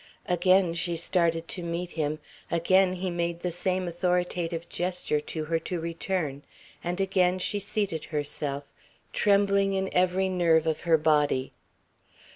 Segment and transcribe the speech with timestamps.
[0.27, 2.17] Again she started to meet him;
[2.49, 6.41] again he made the same authoritative gesture to her to return;
[6.83, 8.73] and again she seated herself,
[9.13, 11.53] trembling in every nerve of her body.